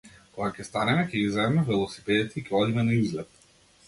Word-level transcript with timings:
Кога 0.35 0.47
ќе 0.53 0.63
станеме 0.67 1.03
ќе 1.03 1.11
ги 1.19 1.27
земеме 1.35 1.65
велосипедите 1.67 2.39
и 2.41 2.43
ќе 2.47 2.57
одиме 2.61 2.87
на 2.89 2.97
излет. 3.01 3.45